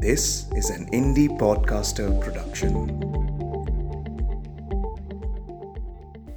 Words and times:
This 0.00 0.24
is 0.54 0.70
an 0.70 0.86
indie 0.92 1.38
podcaster 1.38 2.06
production. 2.20 2.72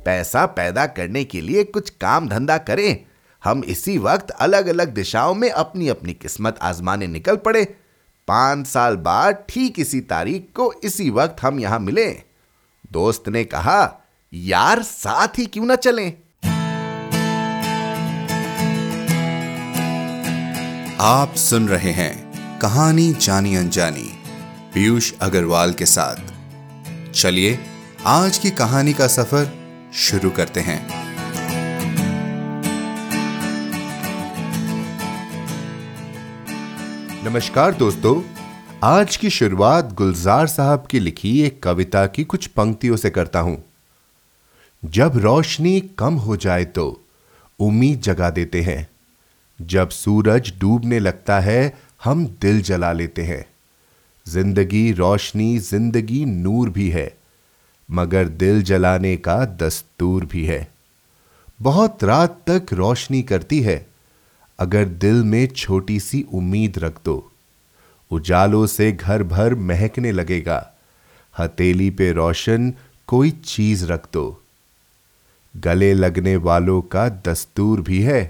पैसा 0.06 0.46
पैदा 0.46 0.86
करने 0.86 1.24
के 1.24 1.42
लिए 1.42 1.64
कुछ 1.64 1.90
काम 1.90 2.30
धंधा 2.30 2.58
करें। 2.58 3.06
हम 3.44 3.64
इसी 3.64 3.98
वक्त 3.98 4.30
अलग 4.30 4.68
अलग 4.68 4.94
दिशाओं 4.94 5.34
में 5.36 5.50
अपनी 5.50 5.88
अपनी 5.88 6.14
किस्मत 6.14 6.60
आजमाने 6.62 7.08
निकल 7.08 7.36
पड़े। 7.36 7.76
पाँच 8.28 8.68
साल 8.68 8.96
बाद 8.96 9.44
ठीक 9.50 9.80
इसी 9.80 10.02
तारीख 10.02 10.50
को 10.56 10.74
इसी 10.84 11.10
वक्त 11.10 11.42
हम 11.42 11.60
यहाँ 11.60 11.80
मिले। 11.80 12.12
दोस्त 12.92 13.30
ने 13.30 13.44
कहा 13.44 14.04
यार 14.34 14.84
साथ 14.84 15.28
ही 15.38 15.46
क्यों 15.46 15.66
ना 15.66 15.76
चलें? 15.76 16.14
आप 21.02 21.34
सुन 21.36 21.68
रहे 21.68 21.92
हैं 21.92 22.29
कहानी 22.62 23.14
जानी 23.14 23.56
अनजानी, 23.56 24.10
पीयूष 24.74 25.14
अग्रवाल 25.22 25.74
के 25.74 25.86
साथ। 25.86 26.16
चलिए, 27.12 27.60
आज 28.06 28.38
की 28.38 28.50
कहानी 28.50 28.94
का 28.94 29.08
सफ़र 29.08 29.52
शुरू 29.94 30.30
करते 30.30 30.60
हैं। 30.60 30.80
नमस्कार 37.24 37.74
दोस्तों, 37.74 38.22
आज 38.84 39.18
की 39.18 39.30
शुरुआत 39.30 39.94
गुलजार 39.94 40.48
साहब 40.48 40.88
की 40.92 41.00
लिखी 41.00 41.42
एक 41.42 41.64
कविता 41.64 42.08
की 42.08 42.24
कुछ 42.24 42.48
पंक्तियों 42.48 42.98
से 42.98 43.10
करता 43.10 43.40
हूँ। 43.40 43.64
जब 44.86 45.18
रोशनी 45.18 45.80
कम 45.80 46.14
हो 46.14 46.38
जाए 46.38 46.66
तो 46.66 47.06
उम्मीद 47.60 48.02
जगा 48.02 48.30
देते 48.30 48.62
हैं। 48.62 48.88
जब 49.62 49.90
सूरज 49.90 50.54
डूबने 50.60 51.00
लगता 51.00 51.40
है 51.40 51.89
हम 52.02 52.26
दिल 52.42 52.62
जला 52.62 52.92
लेते 52.92 53.22
हैं। 53.22 53.46
ज़िंदगी 54.26 54.92
रोशनी, 54.92 55.58
ज़िंदगी 55.60 56.26
नूर 56.26 56.70
भी 56.70 56.90
है, 56.90 57.18
मगर 57.90 58.28
दिल 58.28 58.62
जलाने 58.64 59.16
का 59.18 59.46
दस्तूर 59.46 60.26
भी 60.26 60.46
है। 60.46 60.68
बहुत 61.60 62.04
रात 62.04 62.42
तक 62.50 62.74
रोशनी 62.74 63.22
करती 63.24 63.62
है, 63.62 63.86
अगर 64.60 64.86
दिल 64.86 65.24
में 65.24 65.48
छोटी 65.48 66.00
सी 66.00 66.26
उम्मीद 66.34 66.80
रख 66.80 67.00
दो। 67.06 67.32
उजालों 68.12 68.66
से 68.68 68.92
घर 68.92 69.24
भर 69.24 69.56
महकने 69.56 70.12
लगेगा, 70.12 70.74
हथेली 71.36 71.90
पे 71.90 72.12
रोशन 72.12 72.74
कोई 73.08 73.32
चीज़ 73.32 73.86
रख 73.86 74.08
दो। 74.14 74.42
गले 75.56 75.94
लगने 75.94 76.36
वालों 76.38 76.82
का 76.82 77.08
दस्तूर 77.28 77.82
भी 77.82 78.02
है, 78.02 78.22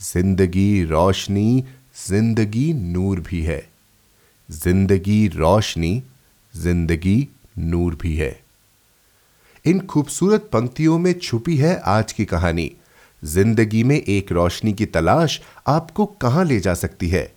ज़िंदगी 0.00 0.84
रोशनी 0.84 1.64
ज़िंदगी 2.08 2.72
नूर 2.72 3.20
भी 3.20 3.40
है। 3.42 3.60
ज़िंदगी 4.48 5.26
रोशनी, 5.28 6.02
ज़िंदगी 6.54 7.28
नूर 7.58 7.94
भी 7.94 8.14
है। 8.16 8.40
इन 9.64 9.80
खूबसूरत 9.80 10.48
पंक्तियों 10.52 10.98
में 10.98 11.12
छुपी 11.12 11.56
है 11.56 11.74
आज 11.86 12.12
की 12.12 12.24
कहानी। 12.24 12.70
ज़िंदगी 13.22 13.84
में 13.84 13.96
एक 13.96 14.32
रोशनी 14.32 14.72
की 14.72 14.86
तलाश 14.86 15.40
आपको 15.66 16.06
कहाँ 16.06 16.44
ले 16.44 16.60
जा 16.60 16.74
सकती 16.74 17.08
है? 17.08 17.30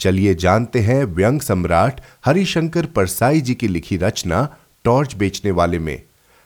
चलिए 0.00 0.34
जानते 0.34 0.80
हैं 0.80 1.04
व्यंग 1.04 1.40
सम्राट 1.40 2.00
हरिशंकर 2.24 2.86
परसाई 2.86 3.40
जी 3.40 3.54
की 3.54 3.68
लिखी 3.68 3.96
रचना 3.96 4.48
टॉर्च 4.84 5.14
बेचने 5.14 5.50
वाले 5.50 5.78
में। 5.78 6.02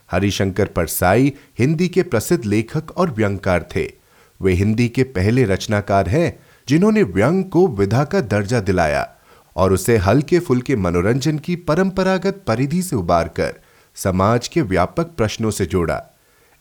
हरिशंकर 0.08 0.66
परसाई 0.66 1.32
हिंदी 1.58 1.88
के 1.88 2.02
प्रसिद्ध 2.02 2.44
लेखक 2.44 2.90
और 2.90 3.10
व्यंगकार 3.10 3.68
थे। 3.76 3.92
वे 4.40 4.52
हिंदी 4.52 4.88
के 4.88 5.02
पहले 5.02 5.44
रचनाकार 5.44 6.08
हैं 6.08 6.38
जिन्होंने 6.68 7.02
व्यंग 7.02 7.44
को 7.44 7.68
विधा 7.68 8.04
का 8.04 8.20
दर्जा 8.20 8.60
दिलाया 8.60 9.16
और 9.56 9.72
उसे 9.72 9.96
हल्के 9.96 10.38
फुल्के 10.38 10.76
मनोरंजन 10.76 11.38
की 11.38 11.56
परंपरागत 11.56 12.44
परिधि 12.46 12.82
से 12.82 12.96
उबार 12.96 13.28
कर 13.28 13.54
समाज 13.94 14.48
के 14.48 14.62
व्यापक 14.62 15.04
प्रश्नों 15.04 15.50
से 15.50 15.66
जोड़ा। 15.66 16.02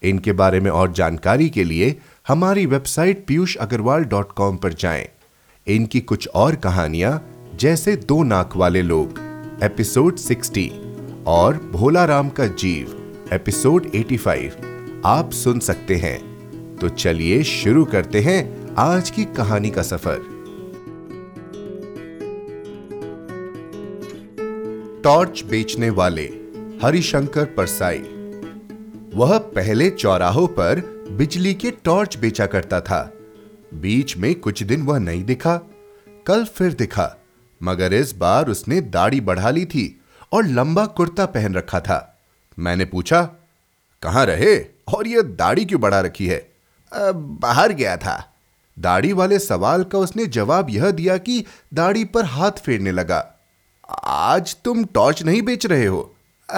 इनके 0.03 0.31
बारे 0.31 0.59
में 0.59 0.71
और 0.71 0.91
जानकारी 0.91 1.49
के 1.49 1.63
लिए 1.63 1.99
हमारी 2.27 2.65
website 2.65 3.25
Piyush 3.27 3.55
Agarwal 3.55 4.03
dot 4.03 4.31
com 4.31 4.57
पर 4.57 4.73
जाएँ। 4.73 5.09
इनकी 5.67 5.99
कुछ 5.99 6.27
और 6.27 6.55
कहानियाँ 6.55 7.29
जैसे 7.55 7.95
दो 7.95 8.23
नाक 8.23 8.55
वाले 8.57 8.81
लोग, 8.81 9.19
एपिसोड 9.63 10.15
60 10.15 10.69
और 11.27 11.69
भोला 11.71 12.05
राम 12.05 12.29
का 12.29 12.47
जीव, 12.47 12.87
एपिसोड 13.33 13.91
85 13.95 14.51
आप 15.05 15.31
सुन 15.31 15.59
सकते 15.59 15.95
हैं। 15.95 16.35
तो 16.75 16.89
चलिए 16.89 17.43
शुरू 17.43 17.85
करते 17.85 18.21
हैं 18.21 18.64
आज 18.77 19.09
की 19.09 19.23
कहानी 19.25 19.69
का 19.69 19.81
सफ़र। 19.81 20.17
टॉर्च 25.03 25.43
बेचने 25.43 25.89
वाले 25.89 26.23
हरिशंकर 26.83 27.45
परसाई। 27.45 27.99
वह 29.13 29.37
पहले 29.37 29.89
चौराहों 29.89 30.47
पर 30.47 30.81
बिजली 31.11 31.53
के 31.53 31.71
टॉर्च 31.71 32.17
बेचा 32.17 32.45
करता 32.45 32.81
था। 32.81 33.13
बीच 33.73 34.17
में 34.17 34.33
कुछ 34.35 34.63
दिन 34.63 34.81
वह 34.81 34.99
नहीं 34.99 35.23
दिखा, 35.23 35.55
कल 36.27 36.45
फिर 36.45 36.73
दिखा, 36.73 37.17
मगर 37.63 37.93
इस 37.93 38.15
बार 38.15 38.49
उसने 38.49 38.81
दाढ़ी 38.81 39.21
बढ़ा 39.21 39.49
ली 39.49 39.65
थी 39.65 40.01
और 40.31 40.45
लंबा 40.45 40.85
कुर्ता 40.85 41.25
पहन 41.25 41.55
रखा 41.55 41.79
था। 41.79 42.19
मैंने 42.59 42.85
पूछा, 42.85 43.21
कहाँ 44.03 44.25
रहे? 44.25 44.59
और 44.95 45.07
यह 45.07 45.21
दाढ़ी 45.21 45.65
क्यों 45.65 45.81
बढ़ा 45.81 46.01
रखी 46.01 46.27
है? 46.27 46.47
बाहर 47.13 47.73
गया 47.73 47.97
था। 47.97 48.31
दाढ़ी 48.79 49.13
वाले 49.13 49.39
सवाल 49.39 49.83
का 49.83 49.97
उसने 49.97 50.25
जवाब 50.25 50.69
यह 50.69 50.91
दिया 50.91 51.17
कि 51.17 51.45
दाढ़ी 51.73 52.03
पर 52.05 52.25
हाथ 52.25 52.51
फेरने 52.51 52.91
लगा। 52.91 53.31
आज 54.03 54.57
तुम 54.65 54.85
टॉर्च 54.85 55.23
नहीं 55.23 55.41
बेच 55.41 55.65
रहे 55.65 55.85
हो। 55.85 56.15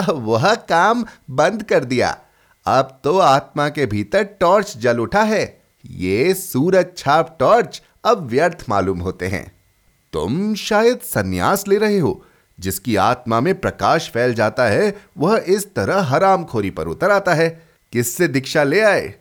वह 0.09 0.55
काम 0.55 1.05
बंद 1.29 1.63
कर 1.63 1.85
दिया। 1.85 2.17
अब 2.65 2.99
तो 3.03 3.19
आत्मा 3.19 3.69
के 3.69 3.85
भीतर 3.85 4.23
टॉर्च 4.23 4.77
जल 4.77 4.99
उठा 4.99 5.23
है। 5.23 5.61
ये 5.85 6.33
सूरज 6.33 6.85
छाप 6.97 7.37
टॉर्च 7.39 7.81
अब 8.05 8.27
व्यर्थ 8.27 8.65
मालूम 8.69 8.99
होते 8.99 9.27
हैं। 9.27 9.51
तुम 10.13 10.55
शायद 10.55 10.99
सन्यास 10.99 11.67
ले 11.67 11.77
रहे 11.77 11.99
हो। 11.99 12.25
जिसकी 12.59 12.95
आत्मा 12.95 13.39
में 13.39 13.59
प्रकाश 13.59 14.09
फैल 14.09 14.33
जाता 14.33 14.65
है, 14.65 15.01
वह 15.17 15.43
इस 15.47 15.73
तरह 15.73 16.01
हरामखोरी 16.01 16.69
पर 16.69 16.87
उतर 16.87 17.11
आता 17.11 17.33
है। 17.33 17.67
किससे 17.91 18.27
दीक्षा 18.27 18.63
ले 18.63 18.81
आए? 18.81 19.13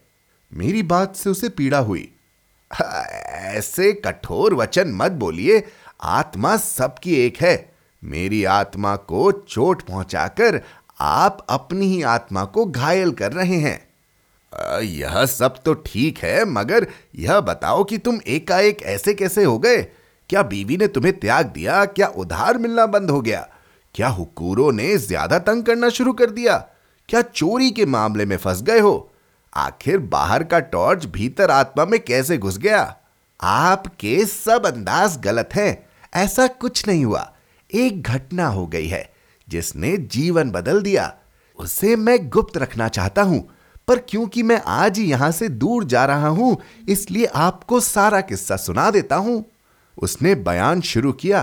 मेरी 0.54 0.82
बात 0.82 1.16
से 1.16 1.30
उसे 1.30 1.48
पीड़ा 1.48 1.78
हुई। 1.78 2.15
ऐसे 2.70 3.92
कठोर 3.94 4.54
वचन 4.54 4.92
मत 4.94 5.12
बोलिए। 5.12 5.62
आत्मा 6.02 6.56
सबकी 6.56 7.14
एक 7.16 7.36
है। 7.36 7.54
मेरी 8.02 8.44
आत्मा 8.44 8.94
को 8.96 9.30
चोट 9.32 9.82
पहुंचाकर 9.82 10.60
आप 11.00 11.46
अपनी 11.50 11.86
ही 11.86 12.02
आत्मा 12.02 12.44
को 12.44 12.64
घायल 12.66 13.12
कर 13.12 13.32
रहे 13.32 13.56
हैं। 13.56 13.80
यह 14.82 15.24
सब 15.26 15.62
तो 15.64 15.74
ठीक 15.74 16.18
है, 16.18 16.44
मगर 16.44 16.86
यह 17.14 17.40
बताओ 17.40 17.84
कि 17.84 17.98
तुम 17.98 18.20
एकाएक 18.26 18.82
ऐसे 18.82 19.14
कैसे 19.14 19.44
हो 19.44 19.58
गए? 19.58 19.82
क्या 20.30 20.42
बीवी 20.42 20.76
ने 20.76 20.86
तुम्हें 20.88 21.18
त्याग 21.20 21.46
दिया? 21.46 21.84
क्या 21.84 22.06
उधार 22.08 22.58
मिलना 22.58 22.86
बंद 22.86 23.10
हो 23.10 23.20
गया? 23.20 23.46
क्या 23.94 24.08
हुकूरों 24.08 24.70
ने 24.72 24.96
ज़्यादा 24.98 25.38
तंग 25.38 25.62
करना 25.64 25.88
शुरू 25.88 26.12
कर 26.12 26.30
दिया? 26.30 26.56
क्या 27.08 27.22
चोरी 27.22 27.70
के 27.70 27.86
मामले 27.86 28.24
में 28.26 28.36
फंस 28.36 28.62
गए 28.62 28.80
हो? 28.80 29.12
आखिर 29.56 29.98
बाहर 29.98 30.44
का 30.44 30.58
टॉर्च 30.60 31.06
भीतर 31.06 31.50
आत्मा 31.50 31.84
में 31.84 31.98
कैसे 32.00 32.38
घुस 32.38 32.58
गया? 32.58 32.96
आपके 33.40 34.24
सब 34.26 34.66
अंदाज 34.66 35.16
गलत 35.18 35.50
हैं। 35.54 35.86
ऐसा 36.14 36.46
कुछ 36.46 36.86
नहीं 36.88 37.04
हुआ। 37.04 37.32
एक 37.70 38.02
घटना 38.02 38.46
हो 38.46 38.66
गई 38.66 38.86
है, 38.86 39.12
जिसने 39.48 39.96
जीवन 39.96 40.50
बदल 40.50 40.82
दिया। 40.82 41.12
उसे 41.58 41.96
मैं 41.96 42.28
गुप्त 42.28 42.56
रखना 42.56 42.88
चाहता 42.88 43.22
हूँ, 43.22 43.48
पर 43.88 43.98
क्योंकि 43.98 44.42
मैं 44.42 44.60
आज 44.66 44.98
ही 44.98 45.04
यहाँ 45.04 45.30
से 45.30 45.48
दूर 45.48 45.84
जा 45.84 46.04
रहा 46.04 46.28
हूँ, 46.28 46.56
इसलिए 46.88 47.26
आपको 47.26 47.80
सारा 47.80 48.20
किस्सा 48.20 48.56
सुना 48.56 48.90
देता 48.90 49.16
हूँ। 49.16 49.44
उसने 49.98 50.34
बयान 50.34 50.80
शुरू 50.80 51.12
किया। 51.12 51.42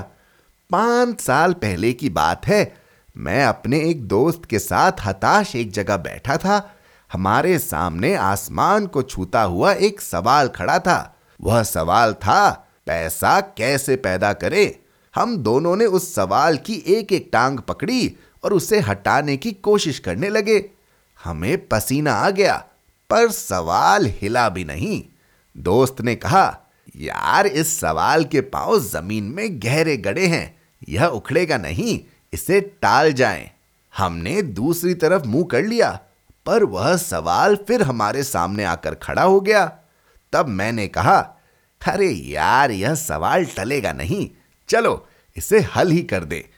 पाँच 0.69 1.21
साल 1.21 1.53
पहले 1.53 1.93
की 1.93 2.09
बात 2.09 2.47
है। 2.47 2.75
मैं 3.17 3.43
अपने 3.45 3.79
एक 3.79 4.07
दोस्त 4.07 4.45
के 4.45 4.59
साथ 4.59 4.91
हताश 5.05 5.55
एक 5.55 5.71
जगह 5.71 5.97
बैठा 5.97 6.37
था। 6.37 6.72
हमारे 7.13 7.59
सामने 7.59 8.15
आसमान 8.15 8.87
को 8.87 9.03
छूता 9.03 9.41
हुआ 9.41 9.73
एक 9.73 10.01
सवाल 10.01 10.47
खड़ा 10.47 10.79
था। 10.79 11.15
वह 11.41 11.63
सवाल 11.63 12.13
था, 12.13 12.67
पैसा 12.85 13.41
कैसे 13.41 13.95
पैदा 13.95 14.33
करे? 14.33 14.79
हम 15.15 15.37
दोनों 15.37 15.75
ने 15.75 15.85
उस 15.85 16.15
सवाल 16.15 16.57
की 16.57 16.83
एक 16.87 17.11
एक 17.11 17.29
टांग 17.33 17.59
पकड़ी 17.59 18.15
और 18.43 18.53
उसे 18.53 18.79
हटाने 18.79 19.37
की 19.37 19.51
कोशिश 19.51 19.99
करने 19.99 20.29
लगे। 20.29 20.69
हमें 21.23 21.67
पसीना 21.67 22.13
आ 22.13 22.29
गया, 22.29 22.65
पर 23.09 23.31
सवाल 23.31 24.05
हिला 24.05 24.49
भी 24.49 24.63
नहीं। 24.63 25.03
दोस्त 25.57 26.01
ने 26.01 26.15
कहा, 26.15 26.59
यार, 26.95 27.47
इस 27.47 27.79
सवाल 27.79 28.23
के 28.23 28.41
पाँव 28.41 28.79
ज़मीन 28.79 29.23
में 29.23 29.59
गहरे 29.61 29.97
गड़े 29.97 30.25
हैं, 30.25 30.61
यह 30.89 31.05
उखड़ेगा 31.05 31.57
नहीं, 31.57 32.01
इसे 32.33 32.61
टाल 32.61 33.13
जाएँ। 33.13 33.51
हमने 33.97 34.41
दूसरी 34.41 34.93
तरफ़ 34.93 35.23
मुँह 35.23 35.47
कर 35.51 35.63
लिया। 35.63 35.99
पर 36.45 36.63
वह 36.63 36.97
सवाल 36.97 37.55
फिर 37.55 37.81
हमारे 37.81 38.23
सामने 38.23 38.63
आकर 38.63 38.95
खड़ा 38.95 39.23
हो 39.23 39.41
गया। 39.41 39.77
तब 40.33 40.47
मैंने 40.47 40.87
कहा, 40.87 41.19
अरे 41.87 42.09
यार, 42.09 42.71
यह 42.71 42.95
सवाल 42.95 43.45
टलेगा 43.45 43.93
नहीं। 43.93 44.29
चलो, 44.69 45.07
इसे 45.37 45.59
हल 45.59 45.91
ही 45.91 46.03
कर 46.03 46.23
दे। 46.23 46.49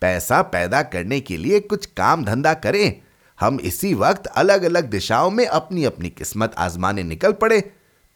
पैसा 0.00 0.42
पैदा 0.42 0.82
करने 0.82 1.20
के 1.20 1.36
लिए 1.36 1.60
कुछ 1.60 1.86
काम 1.86 2.24
धंधा 2.24 2.54
करें। 2.54 3.00
हम 3.40 3.60
इसी 3.60 3.94
वक्त 3.94 4.26
अलग 4.26 4.62
अलग 4.62 4.84
दिशाओं 4.84 5.30
में 5.30 5.46
अपनी 5.46 5.84
अपनी 5.84 6.10
किस्मत 6.10 6.54
आजमाने 6.58 7.02
निकल 7.02 7.32
पड़े। 7.32 7.60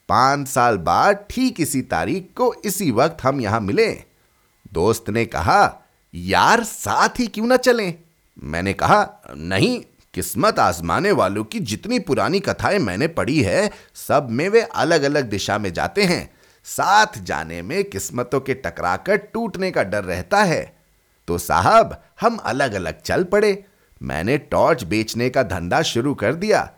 पाँच 0.09 0.47
साल 0.47 0.77
बाद 0.77 1.25
ठीक 1.29 1.61
इसी 1.61 1.81
तारीख 1.81 2.29
को 2.37 2.53
इसी 2.65 2.91
वक्त 2.91 3.17
हम 3.23 3.41
यहाँ 3.41 3.59
मिले। 3.59 4.03
दोस्त 4.73 5.09
ने 5.09 5.25
कहा, 5.25 5.77
यार, 6.15 6.63
साथ 6.63 7.09
ही 7.19 7.27
क्यों 7.27 7.47
ना 7.47 7.57
चलें? 7.57 7.93
मैंने 8.43 8.73
कहा, 8.73 9.09
नहीं 9.37 9.83
किस्मत 10.13 10.59
आजमाने 10.59 11.11
वालों 11.11 11.43
की 11.43 11.59
जितनी 11.59 11.99
पुरानी 11.99 12.39
कथाएँ 12.39 12.79
मैंने 12.79 13.07
पढ़ी 13.07 13.41
है, 13.41 13.69
सब 13.95 14.27
में 14.31 14.47
वे 14.49 14.61
अलग 14.61 15.03
अलग 15.03 15.29
दिशा 15.29 15.57
में 15.57 15.71
जाते 15.73 16.03
हैं। 16.03 16.29
साथ 16.65 17.17
जाने 17.17 17.61
में 17.61 17.83
किस्मतों 17.83 18.39
के 18.39 18.53
टकराकर 18.53 19.17
टूटने 19.17 19.71
का 19.71 19.83
डर 19.83 20.03
रहता 20.03 20.43
है। 20.43 20.75
तो 21.27 21.37
साहब, 21.37 22.01
हम 22.21 22.37
अलग 22.37 22.73
अलग 22.73 23.01
चल 23.01 23.23
पड़े। 23.23 23.63
मैंने 24.01 24.37
टॉर्च 24.37 24.83
बेचने 24.83 25.29
का 25.29 25.43
धंधा 25.43 25.81
शुरू 25.81 26.13
कर 26.13 26.33
दिया। 26.33 26.69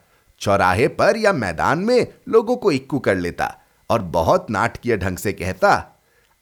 चौराहे 0.42 0.88
पर 0.88 1.18
या 1.18 1.34
मैदान 1.34 1.80
में 1.80 2.08
लोगों 2.30 2.56
को 2.56 2.72
इक्कू 2.72 3.00
कर 3.00 3.16
लेता 3.16 3.54
और 3.90 4.02
बहुत 4.02 4.52
नाटकीय 4.52 4.98
ढंग 4.98 5.18
से 5.18 5.34
कहता, 5.34 5.72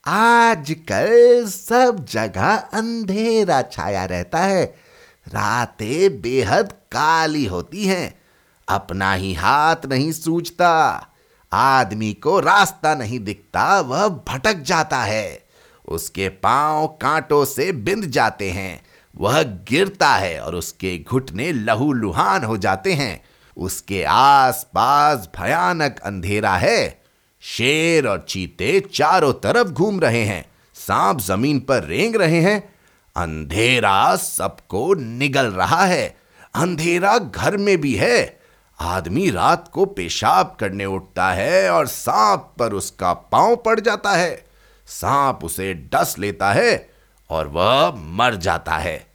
आजकल 0.03 1.45
सब 1.47 2.05
जगह 2.09 2.55
अंधेरा 2.55 3.61
छाया 3.61 4.05
रहता 4.05 4.39
है। 4.39 4.86
रातें 5.27 6.21
बेहद 6.21 6.71
काली 6.71 7.45
होती 7.45 7.85
हैं। 7.85 8.21
अपना 8.69 9.13
ही 9.13 9.33
हाथ 9.33 9.75
नहीं 9.85 10.11
सूझता। 10.11 11.07
आदमी 11.53 12.13
को 12.13 12.39
रास्ता 12.39 12.95
नहीं 12.95 13.19
दिखता, 13.19 13.79
वह 13.81 14.07
भटक 14.07 14.53
जाता 14.53 14.97
है। 14.97 15.47
उसके 15.87 16.29
पाँव 16.29 16.87
कांटों 16.87 17.45
से 17.45 17.71
बिंद 17.71 18.05
जाते 18.05 18.51
हैं। 18.51 18.85
वह 19.15 19.43
गिरता 19.43 20.15
है 20.15 20.39
और 20.39 20.55
उसके 20.55 21.05
घुटने 21.09 21.51
लहू 21.51 21.93
लुहान 21.93 22.43
हो 22.43 22.57
जाते 22.57 22.93
हैं। 22.93 23.23
उसके 23.57 24.03
आस 24.03 24.63
पास 24.63 25.29
भयानक 25.39 25.99
अंधेरा 25.99 26.55
है। 26.55 27.01
शेर 27.41 28.07
और 28.07 28.25
चीते 28.29 28.79
चारों 28.79 29.33
तरफ़ 29.33 29.67
घूम 29.67 29.99
रहे 29.99 30.23
हैं। 30.23 30.45
सांप 30.73 31.19
ज़मीन 31.19 31.59
पर 31.59 31.83
रेंग 31.83 32.15
रहे 32.15 32.41
हैं। 32.41 32.76
अंधेरा 33.17 34.15
सबको 34.15 34.93
निगल 34.93 35.45
रहा 35.45 35.85
है। 35.85 36.17
अंधेरा 36.55 37.17
घर 37.17 37.57
में 37.57 37.81
भी 37.81 37.93
है। 37.95 38.39
आदमी 38.79 39.29
रात 39.29 39.67
को 39.73 39.85
पेशाब 39.85 40.57
करने 40.59 40.85
उठता 40.85 41.31
है 41.31 41.71
और 41.71 41.87
सांप 41.87 42.53
पर 42.59 42.73
उसका 42.73 43.13
पाँव 43.13 43.55
पड़ 43.55 43.79
जाता 43.79 44.11
है। 44.11 44.45
सांप 44.87 45.39
उसे 45.43 45.73
डस 45.73 46.15
लेता 46.19 46.51
है 46.53 46.89
और 47.29 47.47
वह 47.47 47.95
मर 47.97 48.35
जाता 48.35 48.77
है। 48.77 49.07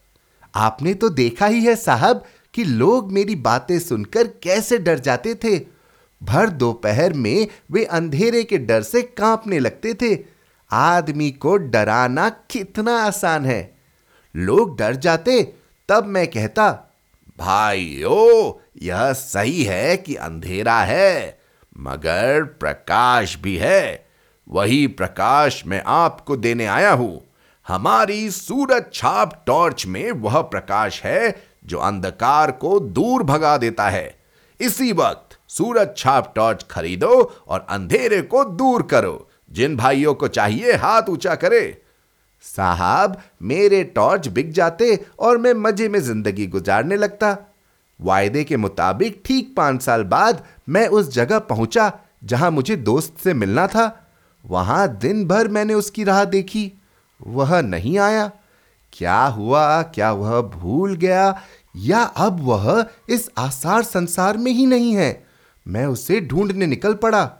आपने 0.54 0.94
तो 0.94 1.08
देखा 1.08 1.46
ही 1.46 1.64
है 1.64 1.76
साहब 1.76 2.24
कि 2.54 2.64
लोग 2.64 3.12
मेरी 3.12 3.36
बातें 3.36 3.78
सुनकर 3.78 4.26
कैसे 4.26 4.78
डर 4.78 4.98
जाते 4.98 5.34
थे। 5.34 5.58
भर 6.22 6.48
दोपहर 6.48 7.12
में 7.12 7.48
वे 7.70 7.84
अंधेरे 7.84 8.44
के 8.44 8.58
डर 8.58 8.82
से 8.82 9.02
कांपने 9.02 9.58
लगते 9.58 9.94
थे। 9.94 10.18
आदमी 10.70 11.30
को 11.30 11.56
डराना 11.56 12.28
कितना 12.28 13.02
आसान 13.02 13.44
है। 13.44 13.81
लोग 14.36 14.78
डर 14.78 14.94
जाते, 14.94 15.54
तब 15.88 16.04
मैं 16.04 16.26
कहता, 16.26 16.70
भाइयों, 17.38 18.62
यह 18.82 19.12
सही 19.12 19.62
है 19.62 19.96
कि 19.96 20.14
अंधेरा 20.14 20.80
है, 20.80 21.38
मगर 21.78 22.42
प्रकाश 22.42 23.38
भी 23.38 23.56
है। 23.56 24.06
वही 24.48 24.86
प्रकाश 24.86 25.62
मैं 25.66 25.82
आपको 25.86 26.36
देने 26.36 26.66
आया 26.66 26.92
हूँ। 26.92 27.22
हमारी 27.68 28.30
सूरज 28.30 28.84
छाप 28.94 29.44
टॉर्च 29.46 29.86
में 29.86 30.12
वह 30.12 30.40
प्रकाश 30.40 31.02
है 31.02 31.42
जो 31.64 31.78
अंधकार 31.78 32.50
को 32.50 32.80
दूर 32.80 33.22
भगा 33.22 33.56
देता 33.56 33.88
है। 33.88 34.18
इसी 34.60 34.92
वक्त 34.92 35.38
सूरज 35.48 35.88
छाप 35.96 36.32
टॉर्च 36.36 36.66
खरीदो 36.70 37.32
और 37.48 37.66
अंधेरे 37.70 38.22
को 38.22 38.44
दूर 38.44 38.82
करो। 38.82 39.28
जिन 39.52 39.76
भाइयों 39.76 40.14
को 40.14 40.28
चाहिए 40.28 40.72
हाथ 40.72 41.02
ऊँचा 41.08 41.34
करे। 41.34 41.82
साहब, 42.42 43.16
मेरे 43.42 43.82
टॉर्च 43.84 44.28
बिक 44.28 44.52
जाते 44.52 44.98
और 45.18 45.38
मैं 45.38 45.52
मज़े 45.54 45.88
में 45.88 46.00
ज़िंदगी 46.00 46.46
गुजारने 46.46 46.96
लगता। 46.96 47.36
वायदे 48.00 48.44
के 48.44 48.56
मुताबिक 48.56 49.22
ठीक 49.24 49.54
पाँच 49.56 49.82
साल 49.82 50.02
बाद 50.04 50.44
मैं 50.68 50.86
उस 50.88 51.12
जगह 51.12 51.38
पहुँचा 51.38 51.92
जहाँ 52.24 52.50
मुझे 52.50 52.76
दोस्त 52.76 53.16
से 53.24 53.34
मिलना 53.34 53.66
था। 53.66 54.08
वहाँ 54.44 54.96
दिन 54.96 55.24
भर 55.28 55.48
मैंने 55.48 55.74
उसकी 55.74 56.04
राह 56.04 56.24
देखी। 56.24 56.72
वह 57.26 57.60
नहीं 57.60 57.98
आया। 57.98 58.30
क्या 58.92 59.22
हुआ? 59.24 59.82
क्या 59.82 60.12
वह 60.12 60.40
भूल 60.40 60.94
गया? 60.96 61.42
या 61.76 62.02
अब 62.02 62.40
वह 62.40 62.86
इस 63.08 63.30
आसार 63.38 63.82
संसार 63.82 64.36
में 64.36 64.52
ही 64.52 64.66
नहीं 64.66 64.94
है? 64.94 65.24
मैं 65.66 65.86
उसे 65.86 66.20
ढूँढने 66.20 66.66
निकल 66.66 66.94
पड़ा। 66.94 67.30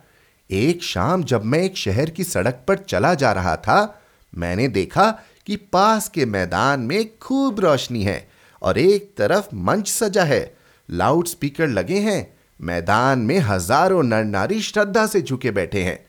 एक 0.49 0.83
शाम 0.83 1.23
जब 1.23 1.43
मैं 1.43 1.59
एक 1.59 1.77
शहर 1.77 2.09
की 2.09 2.23
सड़क 2.23 2.63
पर 2.67 2.77
चला 2.77 3.13
जा 3.13 3.31
रहा 3.31 3.55
था 3.55 3.99
मैंने 4.33 4.67
देखा 4.67 5.09
कि 5.45 5.55
पास 5.55 6.09
के 6.09 6.25
मैदान 6.25 6.79
में 6.79 7.17
खूब 7.17 7.59
रोशनी 7.59 8.03
है 8.03 8.27
और 8.61 8.77
एक 8.77 9.13
तरफ़ 9.17 9.55
मंच 9.55 9.87
सजा 9.87 10.23
है। 10.23 10.55
लाउड 10.89 11.27
स्पीकर 11.27 11.67
लगे 11.67 11.99
हैं। 11.99 12.37
मैदान 12.59 13.19
में 13.19 13.39
हज़ारों 13.39 14.03
नर 14.03 14.23
नारी 14.23 14.61
श्रद्धा 14.61 15.05
से 15.07 15.21
झुके 15.21 15.51
बैठे 15.51 15.83
हैं। 15.83 15.99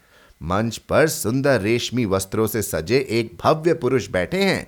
मंच 0.40 0.76
पर 0.78 1.08
सुंदर 1.08 1.60
रेशमी 1.60 2.04
वस्त्रों 2.04 2.46
से 2.46 2.62
सजे 2.62 3.06
एक 3.10 3.36
भव्य 3.44 3.74
पुरुष 3.74 4.08
बैठे 4.08 4.42
हैं। 4.42 4.66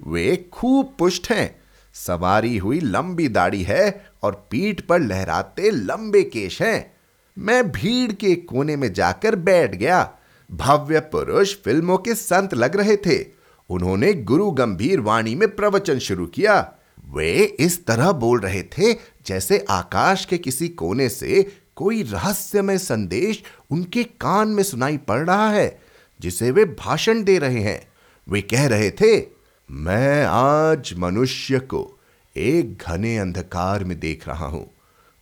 वे 0.00 0.36
खूब 0.52 0.94
पुष्ट 0.98 1.30
हैं। 1.30 1.60
सवारी 1.94 2.56
हुई 2.56 2.80
लंबी 2.80 3.28
दाढ़ी 3.28 3.62
है 3.62 4.04
और 4.22 4.48
पीठ 4.50 4.80
पर 4.80 5.00
लहराते 5.00 5.70
लंबे 5.70 6.22
केश 6.22 6.62
हैं। 6.62 6.92
मैं 7.36 7.70
भीड़ 7.72 8.12
के 8.12 8.34
कोने 8.34 8.76
में 8.76 8.92
जाकर 8.92 9.36
बैठ 9.36 9.74
गया। 9.74 10.02
भव्य 10.50 11.00
पुरुष 11.00 11.54
फ़िल्मों 11.56 11.98
के 11.98 12.14
संत 12.14 12.54
लग 12.54 12.76
रहे 12.76 12.96
थे। 12.96 13.26
उन्होंने 13.70 14.12
गुरु 14.14 14.50
गंभीर 14.50 15.00
वाणी 15.00 15.34
में 15.34 15.56
प्रवचन 15.56 15.98
शुरू 15.98 16.26
किया। 16.26 16.72
वे 17.08 17.44
इस 17.60 17.86
तरह 17.86 18.12
बोल 18.12 18.40
रहे 18.40 18.62
थे 18.62 18.92
जैसे 19.26 19.64
आकाश 19.70 20.24
के 20.24 20.38
किसी 20.38 20.68
कोने 20.68 21.08
से 21.08 21.46
कोई 21.76 22.02
रहस्यमय 22.02 22.78
संदेश 22.78 23.42
उनके 23.70 24.04
कान 24.04 24.48
में 24.48 24.62
सुनाई 24.62 24.96
पड़ 24.96 25.26
रहा 25.26 25.50
है, 25.50 25.80
जिसे 26.20 26.50
वे 26.50 26.64
भाषण 26.64 27.22
दे 27.22 27.38
रहे 27.38 27.60
हैं। 27.60 27.88
वे 28.28 28.42
कह 28.42 28.66
रहे 28.66 28.90
थे, 28.90 29.26
मैं 29.70 30.24
आज 30.24 30.94
मनुष्य 30.98 31.58
को 31.58 31.98
एक 32.36 32.82
घने 32.86 33.18
अंधकार 33.18 33.84
में 33.84 34.00
देख 34.00 34.28
रहा 34.28 34.46
हूँ। 34.46 34.70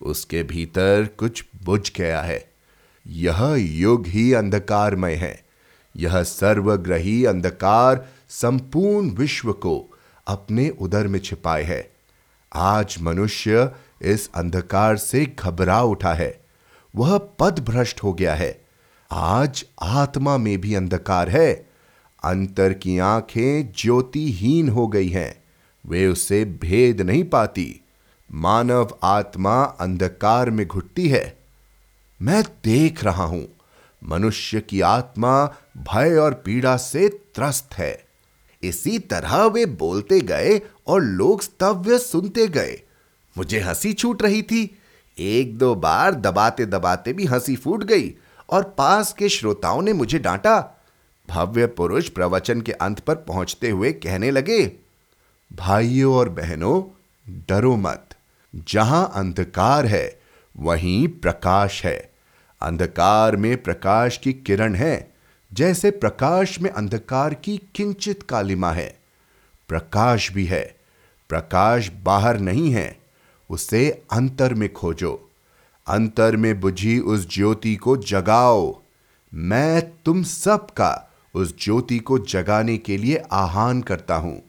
उसके 0.00 0.42
भीतर 0.42 1.08
कुछ 1.18 1.44
बुझ 1.64 1.92
गया 1.96 2.20
है। 2.20 2.55
यह 3.06 3.54
युग 3.58 4.06
ही 4.06 4.32
अंधकारमय 4.32 5.14
है। 5.14 5.44
यह 5.96 6.22
सर्वग्रही 6.22 7.24
अंधकार 7.24 8.08
संपूर्ण 8.28 9.10
विश्व 9.10 9.52
को 9.52 9.98
अपने 10.26 10.70
उदर 10.70 11.08
में 11.08 11.20
छिपाए 11.20 11.62
है। 11.62 11.92
आज 12.54 12.96
मनुष्य 13.02 13.72
इस 14.02 14.30
अंधकार 14.34 14.96
से 14.96 15.36
घबरा 15.38 15.82
उठा 15.82 16.14
है। 16.14 16.40
वह 16.96 17.18
पद 17.18 17.58
भ्रष्ट 17.58 18.02
हो 18.02 18.12
गया 18.12 18.34
है। 18.34 18.64
आज 19.12 19.64
आत्मा 19.82 20.36
में 20.36 20.60
भी 20.60 20.74
अंधकार 20.74 21.28
है। 21.28 21.70
अंतर 22.24 22.72
की 22.72 22.98
आँखें 22.98 23.72
ज्योतिहीन 23.72 24.68
हो 24.68 24.88
गई 24.88 25.08
हैं। 25.08 25.44
वे 25.86 26.06
उसे 26.06 26.44
भेद 26.44 27.00
नहीं 27.00 27.24
पाती। 27.24 27.80
मानव 28.32 28.98
आत्मा 29.02 29.62
अंधकार 29.62 30.50
में 30.50 30.66
घुटती 30.66 31.08
है। 31.08 31.45
मैं 32.20 32.42
देख 32.64 33.04
रहा 33.04 33.24
हूँ। 33.24 33.46
मनुष्य 34.04 34.60
की 34.60 34.80
आत्मा 34.80 35.44
भय 35.76 36.16
और 36.16 36.34
पीड़ा 36.34 36.76
से 36.76 37.08
त्रस्त 37.08 37.74
है। 37.74 38.06
इसी 38.62 38.98
तरह 38.98 39.44
वे 39.44 39.66
बोलते 39.66 40.20
गए 40.20 40.60
और 40.86 41.02
लोग 41.02 41.42
स्तव्य 41.42 41.98
सुनते 41.98 42.46
गए। 42.48 42.80
मुझे 43.36 43.60
हँसी 43.60 43.92
छूट 43.92 44.22
रही 44.22 44.42
थी। 44.42 44.78
एक 45.18 45.58
दो 45.58 45.74
बार 45.74 46.14
दबाते 46.14 46.66
दबाते 46.66 47.12
भी 47.12 47.24
हँसी 47.24 47.56
फूट 47.56 47.84
गई 47.84 48.14
और 48.50 48.62
पास 48.78 49.12
के 49.12 49.28
श्रोताओं 49.28 49.82
ने 49.82 49.92
मुझे 49.92 50.18
डांटा। 50.18 50.58
भव्य 51.28 51.66
पुरुष 51.66 52.08
प्रवचन 52.08 52.60
के 52.60 52.72
अंत 52.72 53.00
पर 53.00 53.14
पहुँचते 53.14 53.70
हुए 53.70 53.92
कहने 53.92 54.30
लगे, 54.30 54.72
भाइयों 55.52 56.14
और 56.14 56.28
बहनों, 56.28 56.82
डरो 57.48 57.76
मत। 57.76 58.08
जहाँ 58.54 59.10
अंधकार 59.14 59.86
है 59.86 60.25
वहीं 60.58 61.08
प्रकाश 61.08 61.84
है। 61.84 62.12
अंधकार 62.62 63.36
में 63.36 63.62
प्रकाश 63.62 64.16
की 64.16 64.32
किरण 64.32 64.74
है, 64.74 65.14
जैसे 65.52 65.90
प्रकाश 65.90 66.60
में 66.60 66.70
अंधकार 66.70 67.34
की 67.34 67.60
किंचित 67.74 68.22
कालिमा 68.22 68.72
है। 68.72 68.98
प्रकाश 69.68 70.32
भी 70.32 70.44
है, 70.44 70.76
प्रकाश 71.28 71.90
बाहर 72.02 72.40
नहीं 72.40 72.70
है, 72.70 72.96
उसे 73.50 74.02
अंतर 74.12 74.54
में 74.54 74.72
खोजो। 74.72 75.30
अंतर 75.86 76.36
में 76.36 76.60
बुझी 76.60 76.98
उस 76.98 77.34
ज्योति 77.34 77.76
को 77.76 77.96
जगाओ। 77.96 78.80
मैं 79.34 79.92
तुम 80.02 80.22
सब 80.22 80.66
का 80.70 81.12
उस 81.34 81.54
ज्योति 81.60 81.98
को 81.98 82.18
जगाने 82.18 82.78
के 82.78 82.96
लिए 82.96 83.22
आह्वान 83.32 83.82
करता 83.82 84.14
हूँ। 84.14 84.42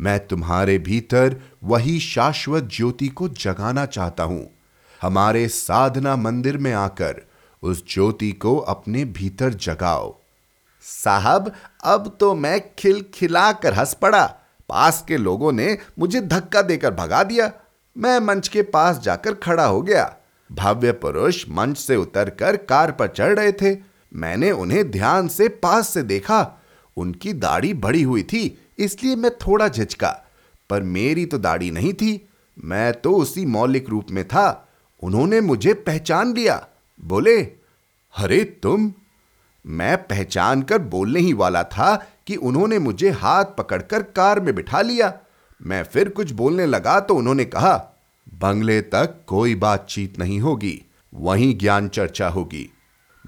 मैं 0.00 0.26
तुम्हारे 0.26 0.78
भीतर 0.78 1.40
वही 1.64 2.00
शाश्वत 2.00 2.68
ज्योति 2.72 3.08
को 3.08 3.28
जगाना 3.28 3.86
चाहता 3.86 4.24
हूँ। 4.24 4.55
हमारे 5.02 5.48
साधना 5.48 6.16
मंदिर 6.16 6.58
में 6.58 6.72
आकर 6.72 7.22
उस 7.62 7.84
ज्योति 7.88 8.32
को 8.32 8.56
अपने 8.56 9.04
भीतर 9.04 9.54
जगाओ। 9.54 10.18
साहब, 10.82 11.52
अब 11.84 12.16
तो 12.20 12.34
मैं 12.34 12.74
खिलखिला 12.78 13.52
कर 13.52 13.74
हंस 13.74 13.94
पड़ा। 13.94 14.26
पास 14.68 15.04
के 15.08 15.16
लोगों 15.16 15.52
ने 15.52 15.78
मुझे 15.98 16.20
धक्का 16.20 16.62
देकर 16.62 16.90
भगा 16.90 17.22
दिया। 17.22 17.52
मैं 17.98 18.18
मंच 18.18 18.48
के 18.48 18.62
पास 18.62 18.98
जाकर 18.98 19.34
खड़ा 19.34 19.66
हो 19.66 19.82
गया। 19.82 20.16
भव्य 20.52 20.92
पुरुष 20.92 21.44
मंच 21.48 21.78
से 21.78 21.96
उतरकर 21.96 22.56
कार 22.56 22.92
पर 22.92 23.06
चढ़ 23.06 23.38
रहे 23.38 23.52
थे। 23.52 23.78
मैंने 24.14 24.50
उन्हें 24.50 24.90
ध्यान 24.90 25.28
से 25.28 25.48
पास 25.48 25.88
से 25.88 26.02
देखा। 26.02 26.62
उनकी 26.96 27.32
दाढ़ी 27.32 27.74
बड़ी 27.74 28.02
हुई 28.02 28.22
थी, 28.22 28.58
इसलिए 28.78 29.16
मैं 29.16 29.30
थोड़ा 29.30 29.68
झिझका। 29.68 30.24
पर 30.70 30.82
मेरी 30.82 31.26
तो 31.26 31.38
दाढ़ी 31.38 31.70
नहीं 31.70 31.92
थी। 31.92 32.28
मैं 32.64 33.00
तो 33.00 33.14
उसी 33.14 33.46
मौलिक 33.46 33.88
रूप 33.88 34.06
में 34.10 34.28
था। 34.28 34.65
उन्होंने 35.02 35.40
मुझे 35.40 35.74
पहचान 35.74 36.34
लिया। 36.34 36.66
बोले, 37.04 37.42
अरे 38.14 38.44
तुम, 38.44 38.92
मैं 39.66 39.96
पहचान 39.96 40.62
कर 40.62 40.78
बोलने 40.78 41.20
ही 41.20 41.32
वाला 41.32 41.62
था 41.62 41.96
कि 42.26 42.36
उन्होंने 42.36 42.78
मुझे 42.78 43.10
हाथ 43.10 43.44
पकड़कर 43.44 44.02
कार 44.02 44.40
में 44.40 44.54
बिठा 44.54 44.80
लिया। 44.80 45.12
मैं 45.62 45.82
फिर 45.84 46.08
कुछ 46.08 46.30
बोलने 46.30 46.66
लगा 46.66 47.00
तो 47.00 47.14
उन्होंने 47.14 47.44
कहा, 47.44 47.76
बंगले 48.34 48.80
तक 48.80 49.20
कोई 49.26 49.54
बातचीत 49.54 50.18
नहीं 50.18 50.40
होगी, 50.40 50.82
वहीं 51.14 51.58
ज्ञान 51.58 51.88
चर्चा 51.88 52.28
होगी। 52.28 52.70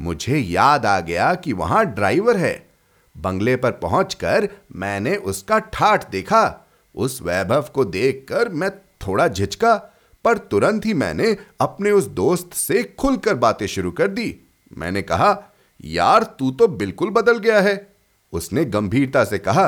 मुझे 0.01 0.39
याद 0.39 0.87
आ 0.87 1.01
गया 1.01 1.35
कि 1.35 1.53
वहाँ 1.53 1.85
ड्राइवर 1.87 2.37
है। 2.37 2.69
बंगले 3.17 3.57
पर 3.57 3.71
पहुंचकर 3.71 4.49
मैंने 4.77 5.17
उसका 5.17 5.59
ठाठ 5.59 6.11
देखा। 6.11 6.69
उस 6.95 7.23
वैभव 7.23 7.69
को 7.75 7.85
देखकर 7.85 8.49
मैं 8.49 8.71
थोड़ा 8.71 9.29
झिझका। 9.29 9.98
पर 10.29 10.39
तुरंत 10.39 10.87
ही 10.87 10.95
मैंने 10.95 11.37
अपने 11.61 11.91
उस 11.91 12.05
दोस्त 12.05 12.55
से 12.55 12.97
खुलकर 12.99 13.35
बातें 13.35 13.67
शुरू 13.67 13.91
कर 13.91 14.09
दी। 14.09 14.41
मैंने 14.79 15.03
कहा, 15.03 15.43
यार, 15.85 16.23
तू 16.23 16.51
तो 16.51 16.69
बिल्कुल 16.69 17.11
बदल 17.11 17.39
गया 17.39 17.61
है। 17.61 17.97
उसने 18.33 18.65
गंभीरता 18.65 19.25
से 19.25 19.39
कहा, 19.39 19.67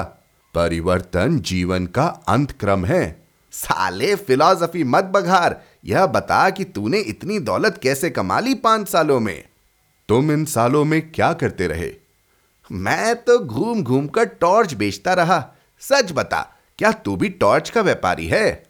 परिवर्तन 0.55 1.38
जीवन 1.38 1.87
का 1.87 2.07
अंत 2.07 2.52
क्रम 2.52 2.85
है। 2.85 3.26
साले 3.52 4.14
फिलॉसफी 4.14 4.85
मत 4.85 5.05
बघार। 5.05 5.62
यह 5.85 6.07
बता 6.07 6.50
कि 6.50 6.64
तूने 6.64 6.99
इतनी 6.99 7.38
दौलत 7.38 7.81
कैसे 7.83 8.11
कमा 8.11 8.40
ली 8.40 8.55
पाँच 8.55 8.88
सालों 8.88 9.21
में? 9.21 9.45
तुम 10.09 10.33
इन 10.33 10.45
सालों 10.45 10.85
में 10.85 11.12
क्या 11.12 11.33
करते 11.33 11.67
रहे? 11.67 11.95
मैं 12.73 13.17
तो 13.17 13.38
घूम 13.38 13.83
घूम 13.83 14.07
कर 14.07 14.25
टॉर्च 14.25 14.75
बेचता 14.75 15.14
रहा। 15.14 15.52
सच 15.81 16.12
बता, 16.12 16.55
क्या 16.79 16.93
तू 16.93 17.17
भी 17.17 17.29
टॉर्च 17.29 17.71
का 17.71 17.81
व्यापारी 17.81 18.26
है? 18.26 18.69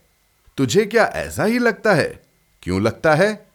तुझे 0.61 0.85
क्या 0.85 1.05
ऐसा 1.05 1.45
ही 1.45 1.59
लगता 1.59 1.95
है? 1.95 2.21
क्यों 2.63 2.83
लगता 2.83 3.15
है? 3.15 3.47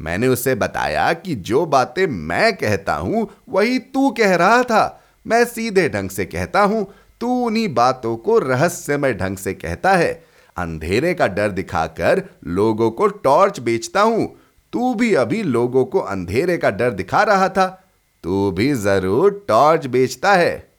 मैंने 0.00 0.28
उसे 0.28 0.54
बताया 0.54 1.12
कि 1.12 1.34
जो 1.34 1.66
बातें 1.66 2.06
मैं 2.06 2.56
कहता 2.56 2.94
हूँ, 2.94 3.30
वही 3.48 3.78
तू 3.78 4.10
कह 4.10 4.34
रहा 4.34 4.62
था। 4.62 5.04
मैं 5.26 5.44
सीधे 5.44 5.88
ढंग 5.88 6.10
से 6.10 6.24
कहता 6.24 6.60
हूँ, 6.60 6.94
तू 7.20 7.46
उन्हीं 7.46 7.74
बातों 7.74 8.16
को 8.16 8.38
रहस्यमय 8.38 9.14
ढंग 9.14 9.36
से 9.36 9.54
कहता 9.54 9.92
है। 9.92 10.24
अंधेरे 10.56 11.14
का 11.14 11.26
डर 11.26 11.48
दिखाकर 11.48 12.22
लोगों 12.46 12.90
को 12.90 13.06
टॉर्च 13.06 13.60
बेचता 13.60 14.00
हूँ। 14.00 14.36
तू 14.72 14.94
भी 14.94 15.14
अभी 15.14 15.42
लोगों 15.42 15.84
को 15.84 15.98
अंधेरे 15.98 16.58
का 16.58 16.70
डर 16.70 16.90
दिखा 16.90 17.22
रहा 17.22 17.48
था। 17.48 17.88
तू 18.24 18.50
भी 18.50 18.72
ज़रूर 18.72 19.44
टॉर्च 19.48 19.86
बेचता 19.86 20.32
है। 20.32 20.70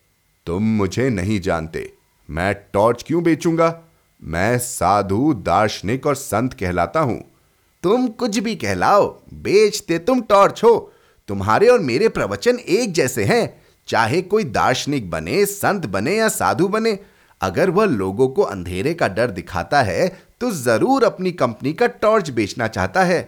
तुम 0.45 0.63
मुझे 0.63 1.09
नहीं 1.09 1.39
जानते। 1.39 1.93
मैं 2.29 2.55
टॉर्च 2.73 3.03
क्यों 3.07 3.23
बेचूँगा? 3.23 3.81
मैं 4.21 4.57
साधु, 4.59 5.33
दार्शनिक 5.35 6.07
और 6.07 6.15
संत 6.15 6.53
कहलाता 6.53 6.99
हूँ। 6.99 7.19
तुम 7.83 8.07
कुछ 8.09 8.37
भी 8.39 8.55
कहलाओ, 8.55 9.07
बेचते 9.33 9.97
तुम 9.99 10.21
टॉर्च 10.21 10.63
हो। 10.63 10.91
तुम्हारे 11.29 11.67
और 11.67 11.79
मेरे 11.79 12.09
प्रवचन 12.09 12.57
एक 12.59 12.93
जैसे 12.93 13.23
हैं। 13.23 13.61
चाहे 13.87 14.21
कोई 14.23 14.43
दार्शनिक 14.43 15.09
बने, 15.09 15.45
संत 15.45 15.85
बने 15.85 16.15
या 16.15 16.27
साधु 16.29 16.67
बने, 16.67 16.97
अगर 17.41 17.69
वह 17.69 17.85
लोगों 17.85 18.27
को 18.27 18.41
अंधेरे 18.43 18.93
का 18.93 19.07
डर 19.07 19.31
दिखाता 19.31 19.81
है 19.81 20.07
तो 20.41 20.51
ज़रूर 20.51 21.03
अपनी 21.03 21.31
कंपनी 21.31 21.73
का 21.73 21.87
टॉर्च 21.87 22.29
बेचना 22.29 22.67
चाहता 22.67 23.03
है। 23.03 23.21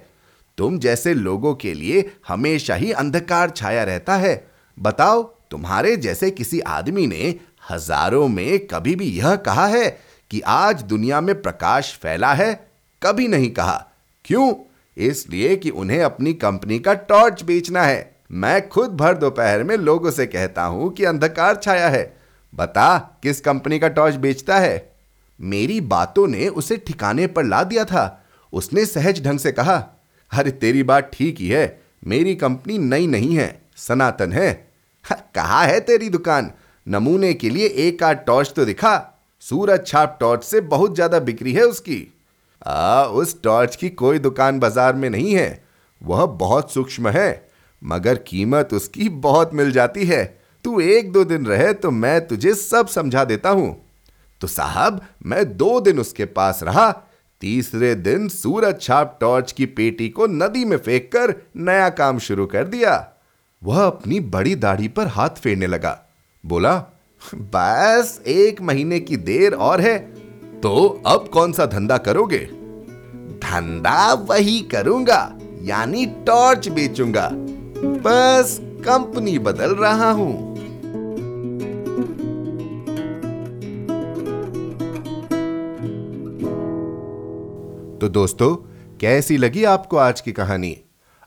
तुम 0.57 0.77
जैसे 0.79 1.13
लोगों 1.13 1.53
के 1.55 1.73
लिए 1.73 2.09
हमेशा 2.27 2.75
ही 2.75 2.91
अंधकार 2.91 3.49
छाया 3.49 3.83
रहता 3.83 4.15
है। 4.15 4.35
बताओ, 4.77 5.21
तुम्हारे 5.51 5.95
जैसे 5.97 6.29
किसी 6.31 6.59
आदमी 6.59 7.05
ने 7.07 7.35
हज़ारों 7.71 8.27
में 8.27 8.67
कभी 8.67 8.95
भी 8.95 9.09
यह 9.09 9.35
कहा 9.37 9.65
है 9.67 9.89
कि 10.31 10.41
आज 10.41 10.81
दुनिया 10.81 11.21
में 11.21 11.41
प्रकाश 11.41 11.99
फैला 12.01 12.33
है, 12.33 12.71
कभी 13.03 13.27
नहीं 13.27 13.51
कहा। 13.51 13.87
क्यों? 14.25 14.53
इसलिए 14.97 15.55
कि 15.55 15.69
उन्हें 15.69 16.03
अपनी 16.03 16.33
कंपनी 16.33 16.79
का 16.79 16.93
टॉर्च 16.93 17.43
बेचना 17.43 17.83
है। 17.83 18.15
मैं 18.31 18.69
खुद 18.69 18.89
भर 18.89 19.17
दोपहर 19.17 19.63
में 19.63 19.77
लोगों 19.77 20.11
से 20.11 20.25
कहता 20.25 20.63
हूँ 20.63 20.93
कि 20.93 21.03
अंधकार 21.03 21.55
छाया 21.55 21.89
है। 21.89 22.17
बता, 22.55 23.19
किस 23.23 23.41
कंपनी 23.41 23.79
का 23.79 23.87
टॉर्च 23.87 24.15
बेचता 24.15 24.59
है? 24.59 24.95
मेरी 25.41 25.81
बातों 25.81 26.27
ने 26.27 26.47
उसे 26.47 26.77
ठिकाने 26.77 27.27
पर 27.27 27.43
ला 27.43 27.63
दिया 27.63 27.85
था। 27.85 28.25
उसने 28.53 28.85
सहज 28.85 29.25
ढंग 29.25 29.39
से 29.39 29.51
कहा, 29.51 29.87
अरे, 30.31 30.51
तेरी 30.51 30.83
बात 30.83 31.11
ठीक 31.13 31.39
ही 31.39 31.47
है। 31.47 31.81
मेरी 32.07 32.35
कंपनी 32.35 32.77
नई 32.77 33.07
नहीं 33.07 33.35
है, 33.35 33.61
सनातन 33.75 34.33
है। 34.33 34.71
कहा 35.35 35.63
है 35.63 35.79
तेरी 35.79 36.09
दुकान। 36.09 36.51
नमूने 36.87 37.33
के 37.33 37.49
लिए 37.49 37.67
एक 37.67 38.03
आध 38.03 38.17
टॉर्च 38.27 38.53
तो 38.55 38.65
दिखा। 38.65 39.12
सूरज 39.43 39.85
छाप 39.87 40.17
टॉर्च 40.19 40.43
से 40.43 40.61
बहुत 40.63 40.95
ज़्यादा 40.95 41.19
बिक्री 41.21 41.53
है 41.53 41.63
उसकी। 41.63 42.07
आ, 42.61 43.03
उस 43.03 43.41
टॉर्च 43.43 43.75
की 43.75 43.89
कोई 43.91 44.19
दुकान 44.19 44.59
बाज़ार 44.59 44.95
में 44.95 45.09
नहीं 45.09 45.33
है। 45.35 45.63
वह 46.01 46.25
बहुत 46.25 46.71
सूक्ष्म 46.73 47.09
है 47.09 47.47
मगर 47.81 48.15
कीमत 48.27 48.73
उसकी 48.73 49.09
बहुत 49.21 49.53
मिल 49.53 49.71
जाती 49.71 50.05
है। 50.05 50.23
तू 50.65 50.79
एक 50.81 51.11
दो 51.11 51.23
दिन 51.23 51.45
रहे 51.45 51.73
तो 51.73 51.91
मैं 51.91 52.19
तुझे 52.27 52.53
सब 52.53 52.87
समझा 52.87 53.23
देता 53.23 53.49
हूँ। 53.49 53.75
तो 54.41 54.47
साहब 54.47 55.01
मैं 55.25 55.45
दो 55.57 55.79
दिन 55.79 55.99
उसके 55.99 56.25
पास 56.27 56.63
रहा। 56.63 56.91
तीसरे 57.41 57.93
दिन 57.95 58.27
सूरज 58.29 58.81
छाप 58.81 59.17
टॉर्च 59.21 59.51
की 59.51 59.65
पेटी 59.67 60.09
को 60.09 60.27
नदी 60.27 60.63
में 60.65 60.77
फेंक 60.77 61.11
कर 61.11 61.35
नया 61.57 61.89
काम 61.91 62.19
शुरू 62.19 62.45
कर 62.45 62.67
दिया। 62.67 62.95
वह 63.61 63.83
अपनी 63.83 64.19
बड़ी 64.19 64.55
दाढ़ी 64.55 64.87
पर 64.87 65.07
हाथ 65.07 65.29
फेरने 65.37 65.67
लगा। 65.67 65.97
बोला 66.43 66.75
बस 67.35 68.23
एक 68.27 68.61
महीने 68.61 68.99
की 68.99 69.17
देर 69.17 69.53
और 69.53 69.81
है। 69.81 69.99
तो 70.61 71.01
अब 71.05 71.27
कौन 71.27 71.51
सा 71.51 71.65
धंधा 71.65 71.97
करोगे? 71.97 72.39
धंधा 73.43 74.13
वही 74.13 74.59
करूँगा, 74.59 75.37
यानी 75.61 76.05
टॉर्च 76.05 76.69
बेचूँगा। 76.69 77.29
बस 77.83 78.59
कंपनी 78.61 79.39
बदल 79.39 79.75
रहा 79.75 80.11
हूँ। 80.11 80.53
तो 87.99 88.09
दोस्तों, 88.09 88.55
कैसी 88.97 89.37
लगी 89.37 89.63
आपको 89.63 89.97
आज 89.97 90.21
की 90.21 90.31
कहानी? 90.31 90.77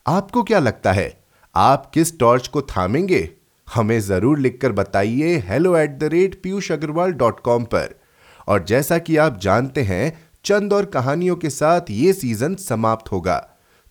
आपको 0.07 0.43
क्या 0.43 0.59
लगता 0.59 0.93
है? 0.93 1.25
आप 1.57 1.91
किस 1.95 2.19
टॉर्च 2.19 2.49
को 2.49 2.63
थामेंगे? 2.63 3.36
हमें 3.77 3.99
ज़रूर 4.01 4.39
लिखकर 4.39 4.73
बताइए 4.73 5.37
hello 5.49 5.77
at 5.77 5.99
the 5.99 6.05
rate 6.13 6.41
Piyush 6.43 6.71
Agarwal 6.73 7.13
dot 7.15 7.41
com 7.41 7.65
पर। 7.65 7.95
और 8.49 8.65
जैसा 8.65 8.99
कि 8.99 9.17
आप 9.17 9.39
जानते 9.41 9.83
हैं, 9.83 10.13
चंद 10.45 10.73
और 10.73 10.85
कहानियों 10.87 11.37
के 11.37 11.51
साथ 11.51 11.91
ये 11.91 12.13
सीज़न 12.13 12.55
समाप्त 12.57 13.11
होगा। 13.13 13.37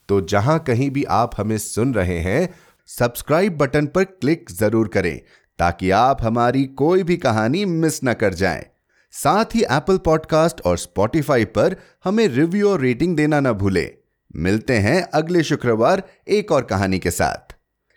तो 0.09 0.19
जहाँ 0.23 0.57
कहीं 0.59 0.89
भी 0.91 1.03
आप 1.03 1.31
हमें 1.37 1.57
सुन 1.57 1.93
रहे 1.93 2.17
हैं 2.19 2.49
सब्सक्राइब 2.89 3.57
बटन 3.57 3.85
पर 3.87 4.03
क्लिक 4.03 4.51
ज़रूर 4.51 4.87
करें, 4.87 5.19
ताकि 5.59 5.89
आप 5.91 6.23
हमारी 6.23 6.63
कोई 6.75 7.03
भी 7.03 7.17
कहानी 7.17 7.63
मिस 7.65 8.03
ना 8.03 8.13
कर 8.13 8.33
जाएँ। 8.33 8.65
साथ 9.13 9.55
ही 9.55 9.61
एप्पल 9.63 9.97
पॉडकास्ट 10.05 10.61
और 10.61 10.77
स्पॉटिफाई 10.77 11.45
पर 11.51 11.75
हमें 12.05 12.27
रिव्यू 12.27 12.69
और 12.69 12.81
रेटिंग 12.81 13.15
देना 13.17 13.39
ना 13.39 13.53
भूलें। 13.53 13.89
मिलते 14.37 14.77
हैं 14.79 15.01
अगले 15.13 15.43
शुक्रवार 15.43 16.03
एक 16.29 16.51
और 16.51 16.63
कहानी 16.63 16.99
के 16.99 17.11
साथ। 17.11 17.44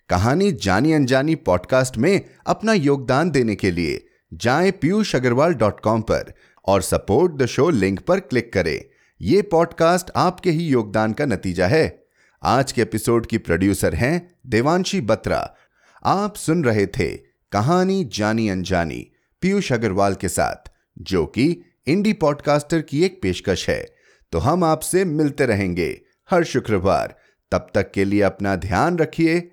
कहानी 0.08 0.52
जानी 0.52 0.92
अनजानी 0.92 1.34
पॉडकास्ट 1.34 1.98
में 1.98 2.24
अपना 2.46 2.72
योगदान 2.72 3.30
देने 3.30 3.54
के 3.54 3.70
लिए 3.70 4.06
जाएँ 4.34 4.70
पीयूष 4.70 5.16
अग्रवाल 5.16 5.54
डॉट 5.54 5.80
कॉम 5.80 6.00
पर 6.00 6.32
और 6.66 6.82
सपोर्ट 6.82 7.32
द 7.32 7.46
शो 7.46 7.70
लिंक 7.70 8.00
पर 8.00 8.20
क्लिक 8.20 8.52
करें। 8.52 8.84
ये 9.20 9.42
पॉडकास्ट 9.42 10.10
आपके 10.16 10.50
ही 10.50 10.66
योगदान 10.66 11.12
का 11.12 11.26
नतीजा 11.26 11.66
है। 11.66 12.04
आज 12.42 12.72
के 12.72 12.82
एपिसोड 12.82 13.26
की 13.26 13.38
प्रोड्यूसर 13.38 13.94
हैं 13.94 14.34
देवांशी 14.46 15.00
बत्रा। 15.00 15.54
आप 16.04 16.36
सुन 16.36 16.64
रहे 16.64 16.86
थे 16.86 17.16
कहानी 17.52 18.04
जानी 18.04 18.48
अनजानी 18.48 19.10
पीयूष 19.40 19.72
अग्रवाल 19.72 20.14
के 20.14 20.28
साथ, 20.28 20.70
जो 20.98 21.26
कि 21.26 21.62
इंडी 21.86 22.12
पॉडकास्टर 22.12 22.80
की 22.80 23.04
एक 23.04 23.22
पेशकश 23.22 23.70
है। 23.70 23.86
तो 24.32 24.38
हम 24.38 24.64
आपसे 24.64 25.04
मिलते 25.04 25.46
रहेंगे 25.46 26.00
हर 26.30 26.44
शुक्रवार। 26.44 27.16
तब 27.52 27.66
तक 27.74 27.90
के 27.90 28.04
लिए 28.04 28.22
अपना 28.22 28.56
ध्यान 28.56 28.98
रखिए 28.98 29.52